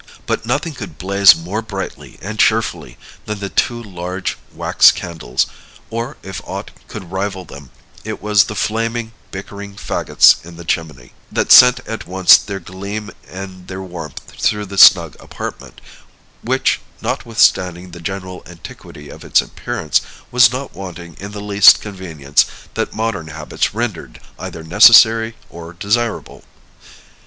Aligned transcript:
But 0.25 0.47
nothing 0.47 0.73
could 0.73 0.97
blaze 0.97 1.35
more 1.35 1.61
brightly 1.61 2.17
and 2.23 2.39
cheerfully 2.39 2.97
than 3.27 3.37
the 3.39 3.49
two 3.49 3.83
large 3.83 4.35
wax 4.51 4.91
candles; 4.91 5.45
or 5.91 6.17
if 6.23 6.41
aught 6.43 6.71
could 6.87 7.11
rival 7.11 7.45
them, 7.45 7.69
it 8.03 8.19
was 8.19 8.45
the 8.45 8.55
flaming, 8.55 9.11
bickering 9.29 9.75
fagots 9.75 10.43
in 10.43 10.55
the 10.55 10.65
chimney, 10.65 11.13
that 11.31 11.51
sent 11.51 11.87
at 11.87 12.07
once 12.07 12.37
their 12.39 12.59
gleam 12.59 13.11
and 13.29 13.67
their 13.67 13.83
warmth 13.83 14.21
through 14.41 14.65
the 14.65 14.79
snug 14.79 15.15
apartment; 15.19 15.79
which, 16.41 16.81
notwithstanding 16.99 17.91
the 17.91 18.01
general 18.01 18.41
antiquity 18.47 19.07
of 19.09 19.23
its 19.23 19.39
appearance, 19.39 20.01
was 20.31 20.51
not 20.51 20.73
wanting 20.73 21.15
in 21.19 21.29
the 21.31 21.39
least 21.41 21.79
convenience 21.79 22.47
that 22.73 22.95
modern 22.95 23.27
habits 23.27 23.75
rendered 23.75 24.19
either 24.39 24.63
necessary 24.63 25.35
or 25.51 25.73
desirable. 25.73 26.43